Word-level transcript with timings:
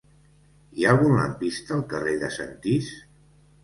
Hi 0.77 0.87
ha 0.87 0.95
algun 0.95 1.15
lampista 1.21 1.79
al 1.79 1.87
carrer 1.95 2.19
de 2.27 2.35
Sentís? 2.43 2.95